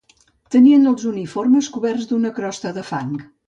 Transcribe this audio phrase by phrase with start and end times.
[0.55, 3.17] Tenien els uniformes coberts d'una crosta de fang